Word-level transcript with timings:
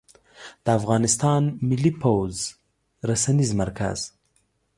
د 0.65 0.67
افغانستان 0.79 1.41
ملى 1.69 1.91
پوځ 2.01 2.33
رسنيز 3.09 3.51
مرکز 3.61 3.99